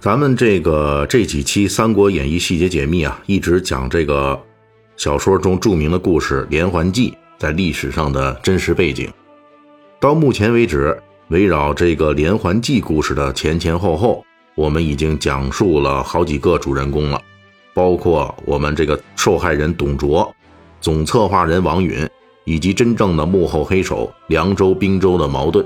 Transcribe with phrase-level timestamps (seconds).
[0.00, 4.40] 咱们这个这几期《三国演义》细节解密啊，一直讲这个
[4.96, 9.12] 小说中著名的故事《连环计》在历史上的真实背景。
[10.00, 14.24] 到目前为止，围绕这个连环计故事的前前后后，
[14.54, 17.20] 我们已经讲述了好几个主人公了，
[17.74, 20.34] 包括我们这个受害人董卓、
[20.80, 22.08] 总策划人王允，
[22.46, 25.62] 以及真正的幕后黑手凉州、滨州的矛盾。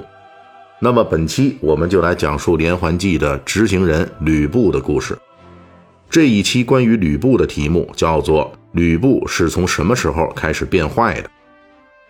[0.81, 5.17] 那么本期我们就来讲述连环计的执行人吕布的故事。
[6.11, 11.31] 这一期关于吕布的题目叫做“吕布是从什么时候开始变坏的”。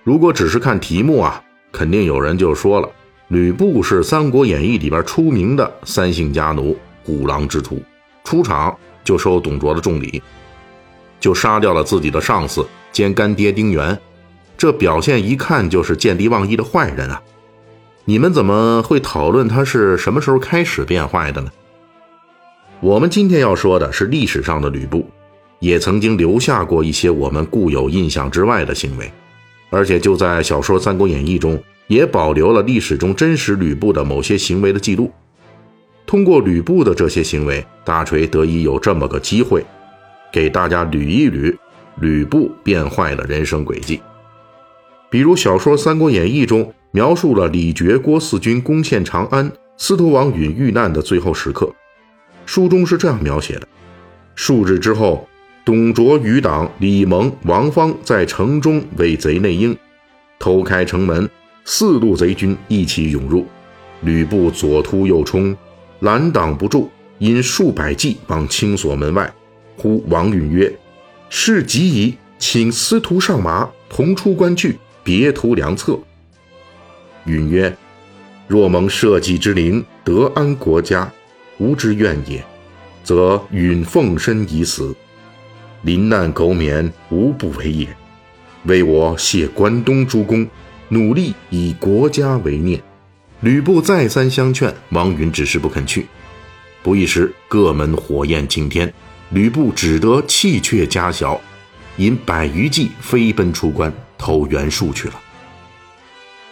[0.02, 1.42] 如果只是看题目啊，
[1.72, 2.88] 肯定有人就说了，
[3.28, 7.80] 吕布是《三国演义》里边出名的三姓家奴、虎狼之徒，
[8.24, 10.22] 出场就收董卓的重礼，
[11.20, 13.98] 就杀掉了自己的上司兼干爹丁原，
[14.58, 17.22] 这表现一看就是见利忘义的坏人啊。
[18.06, 21.50] 你们怎么会讨论他是什么时候开始变坏的呢？
[22.80, 25.08] 我们今天要说的是历史上的吕布，
[25.58, 29.10] 也曾经留下过一些我们固有印象之外的行为，
[29.70, 35.10] 而且就在小说《三国演义》中也保留了历史中真实吕布的某些行为的记录。
[36.04, 39.64] 通过吕布的这些行为，大锤得以有这么个机会，
[40.30, 41.56] 给大家捋一捋
[42.00, 44.02] 吕布变坏的人生轨迹。
[45.08, 46.70] 比如小说《三国演义》中。
[46.94, 51.68] 描述了李傕、郭汜军攻陷长安、司徒王允遇难的最后时刻。
[52.46, 53.66] 书中是这样描写的：
[54.36, 55.26] 数日之后，
[55.64, 59.76] 董卓余党李蒙、王方在城中为贼内应，
[60.38, 61.28] 偷开城门，
[61.64, 63.44] 四路贼军一起涌入，
[64.02, 65.56] 吕布左突右冲，
[65.98, 66.88] 拦挡不住，
[67.18, 69.28] 因数百骑往青锁门外。
[69.76, 70.72] 呼王允曰
[71.28, 75.98] ：“事急矣，请司徒上马，同出关去，别图良策。”
[77.26, 77.76] 允曰
[78.46, 81.10] ：“若蒙社稷之灵，得安国家，
[81.58, 82.44] 吾之愿也。
[83.02, 84.94] 则允奉身以死，
[85.82, 87.88] 临难苟免，无不为也。
[88.64, 90.46] 为我谢关东诸公，
[90.88, 92.82] 努力以国家为念。”
[93.40, 96.06] 吕布再三相劝，王允只是不肯去。
[96.82, 98.90] 不一时，各门火焰惊天，
[99.30, 101.38] 吕布只得弃却家小，
[101.98, 105.20] 引百余骑飞奔出关，投袁术去了。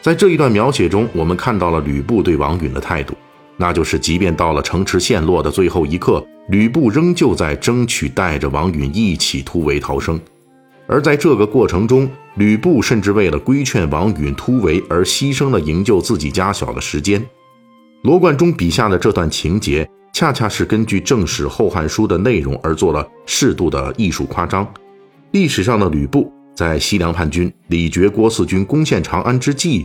[0.03, 3.15] 在这一段描写中，我们看到了吕布对王允的态度，
[3.57, 10.21] 那就是即便到了城池陷落的最后一刻，吕布仍旧在争取带着王允一起突围逃生。
[10.89, 17.25] 而在这个过程中，吕布甚至为了规劝王允突围而牺牲了营救自己家小的时间。
[18.03, 24.67] 罗贯中笔下的这段情节，恰恰是根据正史《后汉书》的内容而做了适度的艺术夸张。
[25.31, 26.31] 历史上的吕布
[26.63, 29.85] 在西凉叛军李傕、郭汜军攻陷长安之际。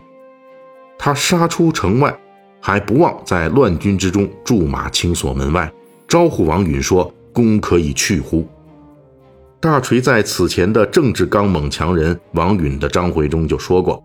[0.95, 2.15] 他杀出城外，
[2.61, 5.73] 还不忘在乱军之中驻马轻锁门外，
[6.07, 8.47] 招呼王允说：“公可以去乎？”
[9.59, 14.03] 大锤在此前的政治刚猛强人王允的章回中就说过，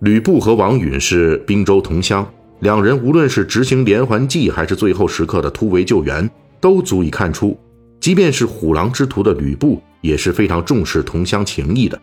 [0.00, 2.28] 吕布和王允是滨州同乡，
[2.58, 6.28] 两人无论是执行连环计，还是最后时刻的突围救援，
[6.60, 7.56] 都足以看出，
[8.00, 11.98] 即便是虎狼之徒的吕布也是非常重视同乡情谊的。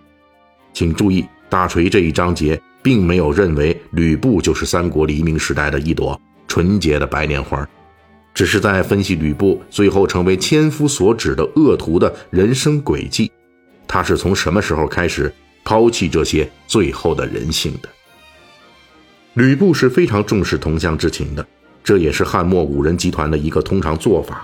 [0.74, 2.60] 请注意，大锤这一章节。
[2.84, 7.64] 并没有认为吕布就是三国黎明时代的一朵纯洁的白莲花，
[8.34, 13.32] 只是在分析吕布最后成为千夫所指的恶徒的人生轨迹。
[13.88, 15.32] 他是从什么时候开始
[15.64, 17.90] 抛弃这些最后的人性的？
[19.36, 21.46] 吕布是非常重视同乡之情的，
[21.84, 24.44] 这也是汉末五人集团的一个通常做法。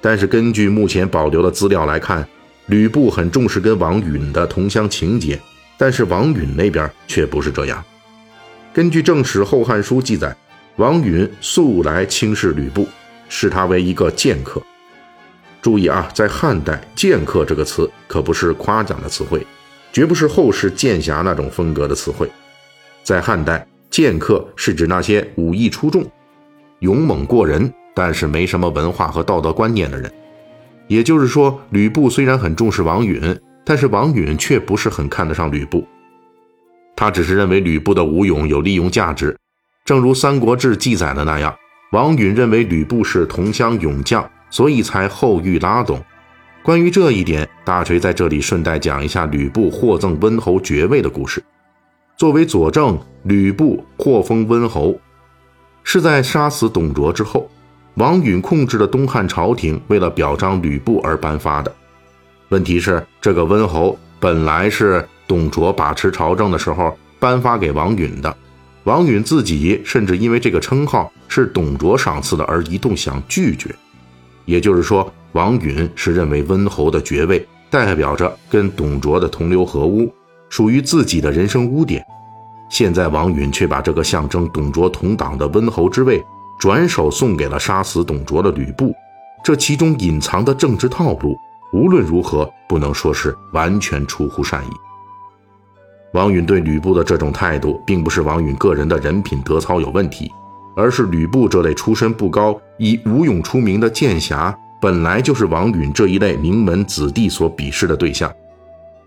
[0.00, 2.28] 但是根据目前保留的资料来看，
[2.68, 5.38] 吕布很重视跟王允的同乡情结。
[5.80, 7.84] 但是王允那边却不是这样。
[8.72, 10.36] 根据正史《后汉书》记载，
[10.74, 12.84] 王允素来轻视吕布，
[13.28, 14.60] 视他为一个剑客。
[15.62, 19.46] 注意啊，在汉代，“剑客”这个词可不是夸奖的词汇，
[19.92, 22.28] 绝不是后世剑侠那种风格的词汇。
[23.04, 26.04] 在汉代，剑客是指那些武艺出众、
[26.80, 30.12] 勇猛过人，但是没什么文化和道德观念的人。
[30.88, 33.38] 也就是说，吕布虽然很重视王允。
[33.64, 35.86] 但是王允却不是很看得上吕布，
[36.96, 39.36] 他只是认为吕布的武勇有利用价值，
[39.84, 41.54] 正如《三国志》记载的那样，
[41.92, 46.02] 王允认为吕布是同乡勇将，所以才厚遇拉拢。
[46.62, 51.44] 关于这一点，大锤在这里顺带讲一下吕布获赠温侯爵位的故事。
[52.16, 54.98] 作为佐证，吕布获封温侯，
[55.84, 57.50] 是在杀死董卓之后，
[57.98, 61.74] 王允控制的东汉朝廷为了表彰吕布而颁发的。
[62.48, 68.34] 问题是，这个温侯本来是董卓把持朝政的时候颁发给王允的，
[68.84, 73.74] 王允自己甚至因为这个称号是董卓赏赐的而一度想拒绝，
[74.44, 75.12] 也就是说。
[75.32, 80.10] 王允是认为温侯的爵位代表着跟董卓的同流合污，
[80.48, 82.02] 属于自己的人生污点。
[82.70, 86.24] 现在王允却把这个象征董卓同党的温侯之位
[86.58, 88.94] 转手送给了杀死董卓的吕布，
[89.44, 91.36] 这其中隐藏的政治套路，
[91.72, 94.70] 无论如何不能说是完全出乎善意。
[96.14, 100.30] 王允对吕布的这种态度，并不是王允个人的人品德操有问题，
[100.74, 104.56] 而是吕布这类出身不高、以武勇出名的剑侠。
[104.80, 108.32] 本来就是王允这一类名门子弟所鄙视的对象。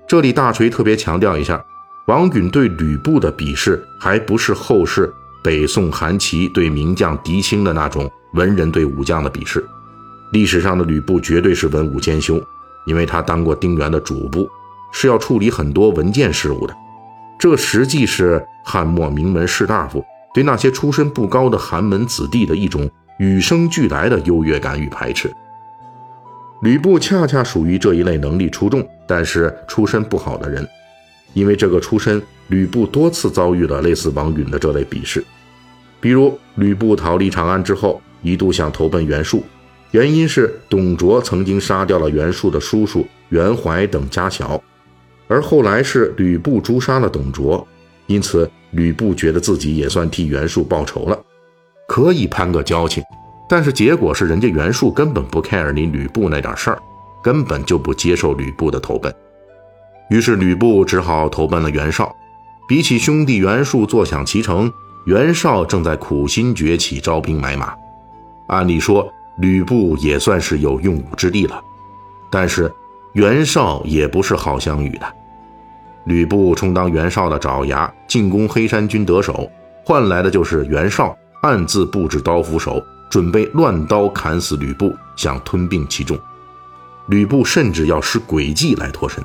[0.06, 1.63] 这里大锤特别强调一下，
[2.07, 5.12] 王允对吕布的鄙视，还不是后世
[5.44, 9.64] 北宋韩琦对名将狄青的那种文人对武将的鄙视。
[10.32, 12.42] 历史上的吕布绝对是文武兼修，
[12.86, 14.48] 因为他当过丁原的主簿，
[14.92, 16.74] 是要处理很多文件事务的。
[17.38, 20.04] 这实际是汉末名门士大夫
[20.34, 25.30] 对那些出身不高的寒门子弟的一种与生俱来的优越感与排斥。
[26.62, 30.66] 吕布恰恰属于这一类能力出众，但是出身不好的人。
[31.34, 35.24] 因为这个出身，吕布多次遭遇了类似王允的这类鄙视。
[36.01, 39.42] 比如，吕布逃离长安之后，一度想投奔袁术，
[39.92, 44.62] 原因是董卓曾经杀掉了袁术的叔叔袁怀等家小，
[45.30, 47.65] 而后来是吕布诛杀了董卓，
[48.07, 51.18] 因此吕布觉得自己也算替袁术报仇了，
[51.88, 53.01] 可以攀个交情。
[53.47, 56.77] 但是结果是，人家袁术根本不 care 你吕布那点事儿，
[57.24, 59.13] 根本就不接受吕布的投奔。
[60.09, 62.13] 于是吕布只好投奔了袁绍。
[62.71, 64.71] 比起兄弟袁术坐享其成，
[65.03, 67.75] 袁绍正在苦心崛起，招兵买马。
[68.47, 71.62] 按理说，吕布也算是有用武之地了。
[72.29, 72.73] 但是
[73.12, 75.15] 袁绍也不是好相与的。
[76.06, 79.51] 吕布充当袁绍的爪牙，进攻黑山军得手，
[79.85, 82.81] 换来的就是袁绍暗自布置刀斧手。
[83.09, 86.18] 准备乱刀砍死吕布，想吞并其众。
[87.07, 89.21] 吕布甚至要使诡计来脱身。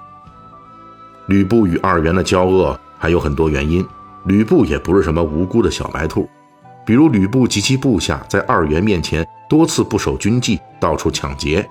[1.26, 3.86] 吕布与二袁的交恶还有很多原因，
[4.24, 6.28] 吕布也不是什么无辜的小白兔。
[6.84, 11.68] 比如吕布及其部下在二袁面前多次不守军纪，到处抢劫，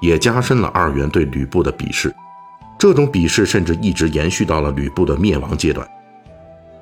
[0.00, 2.12] 也加深了二袁对吕布的鄙视。
[2.78, 5.88] 这种鄙视甚至一直延续到了吕布的灭亡阶段。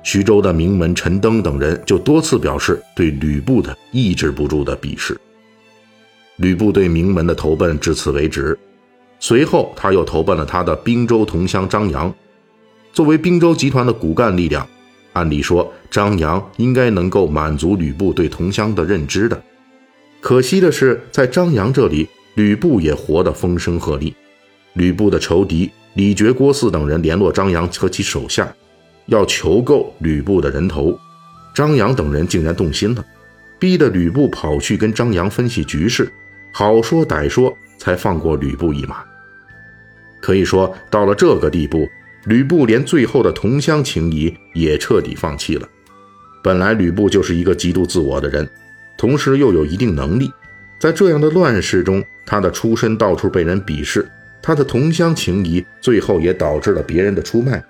[0.03, 5.19] 徐州的名门陈登等人就多次表示对吕布的抑制不住的鄙视。
[6.37, 8.57] 吕布对名门的投奔至此为止，
[9.19, 12.13] 随后他又投奔了他的滨州同乡张扬。
[12.95, 14.65] 作为滨州集团的骨干力量，
[15.11, 19.43] 按理说张扬应该能够满足吕布对同乡的认知的。
[20.21, 24.13] 可惜的是，在张扬这里，吕布也活得风声鹤唳。
[24.75, 28.49] 吕布的仇敌李傕、郭汜等人联络张扬和其手下。
[29.07, 30.97] 要求购吕布的人头，
[31.53, 33.03] 张扬等人竟然动心了，
[33.59, 36.09] 逼得吕布跑去跟张扬分析局势，
[36.53, 39.03] 好说歹说才放过吕布一马。
[40.21, 41.85] 可以说到了这个地步，
[42.25, 45.67] 吕布连最后的同乡情谊也彻底放弃了。
[46.43, 48.47] 本来吕布就是一个极度自我的人，
[48.97, 50.31] 同时又有一定能力，
[50.79, 54.07] 在这样的乱世中，他的出身到处被人鄙视，
[54.41, 57.63] 他的同乡情谊最后也导致了别人的出卖。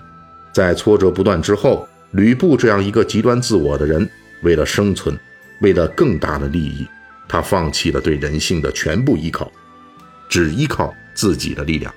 [0.53, 4.09] 在挫折不断之后，吕布这样一个极端自我的人，
[4.41, 5.17] 为了生存，
[5.59, 6.87] 为了更大的利益，
[7.27, 9.51] 他放弃了对人性的全部依靠，
[10.29, 11.93] 只依靠自己的力量，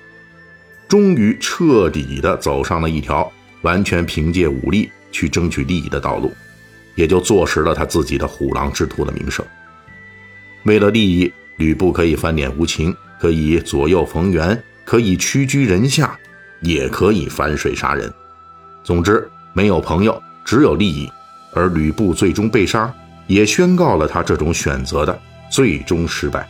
[0.89, 3.31] 终于彻底的走上了一条
[3.61, 6.33] 完全凭借武力去争取利益的道路，
[6.95, 9.45] 也就坐实了他自己的虎狼之徒的名声。
[10.63, 16.17] 为了利益，吕布可以翻脸无情，可以左右逢源，可以屈居人下，
[16.61, 18.11] 也可以反水杀人。
[18.83, 21.07] 总之，没有朋友，只有利益，
[21.53, 22.91] 而吕布最终被杀，
[23.27, 25.19] 也宣告了他这种选择的
[25.51, 26.49] 最终失败。